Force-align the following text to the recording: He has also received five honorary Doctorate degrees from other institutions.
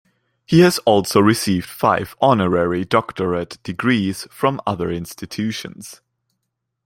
He 0.47 0.61
has 0.61 0.79
also 0.79 1.19
received 1.19 1.69
five 1.69 2.15
honorary 2.19 2.83
Doctorate 2.83 3.61
degrees 3.61 4.25
from 4.31 4.59
other 4.65 4.89
institutions. 4.89 6.01